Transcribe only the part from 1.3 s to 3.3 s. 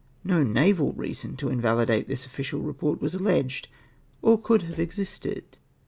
to invahdate this official report was